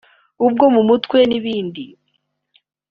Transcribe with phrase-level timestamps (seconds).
[0.45, 1.83] ubwo mu mutwe n’ibindi